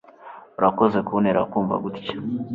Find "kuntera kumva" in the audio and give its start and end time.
1.07-1.75